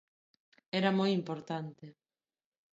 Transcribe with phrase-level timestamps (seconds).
[0.79, 1.85] Era moi importante.